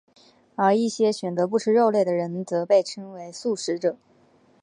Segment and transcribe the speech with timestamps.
[0.55, 3.95] 而一些选择不吃肉类的人则被称为素食者。